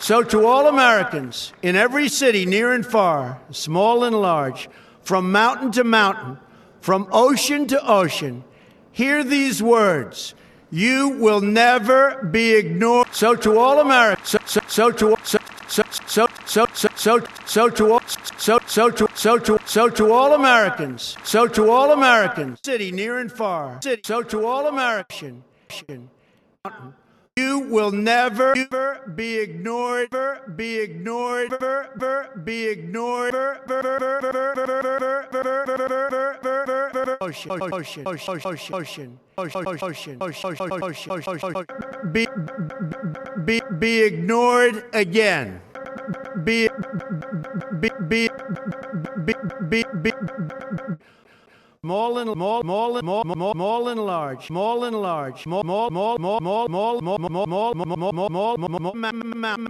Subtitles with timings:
[0.00, 4.68] So, to all Americans in every city, near and far, small and large,
[5.02, 6.38] from mountain to mountain,
[6.80, 8.44] from ocean to ocean,
[8.92, 10.34] hear these words.
[10.70, 13.08] You will never be ignored.
[13.12, 18.00] So, to all Americans, so, so, to so, so, so, so, so, so, to all,
[18.36, 23.18] so, so to, so to, so to all Americans, so to all Americans, city near
[23.18, 25.42] and far, city, so to all American,
[27.38, 28.52] you will never
[29.14, 30.10] be ignored,
[30.56, 31.54] be ignored,
[32.44, 33.34] be ignored.
[37.20, 38.40] Ocean, ocean, ocean,
[38.74, 41.66] ocean, ocean, ocean,
[42.12, 42.26] be,
[43.44, 45.60] be, be ignored again.
[46.42, 46.68] Be,
[47.80, 48.28] be, be,
[49.24, 49.34] be,
[49.68, 50.12] be, be,
[51.84, 56.38] Small and small, small small, small, and large, small and large, small, small, small, small,
[56.68, 58.94] small, small, small, small, small, small,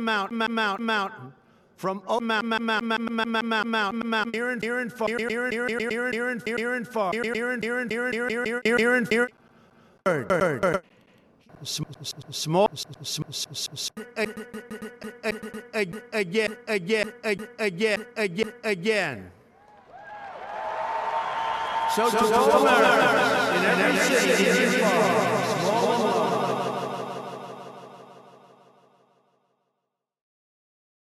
[0.00, 1.32] mount, mount, mountain.
[1.76, 5.18] From oh, mount, mount, mount, mount, mount, mount, mount, near and near and far, near
[5.18, 8.06] and near and near and near and near and far, near and near and near
[8.06, 9.30] and and near and near and near.
[10.04, 10.82] Bird, bird, bird.
[11.62, 12.70] Small,
[16.14, 17.12] again, again,
[17.58, 19.30] again, again, again.
[21.94, 25.47] 小小小王大人谢谢谢谢谢谢谢谢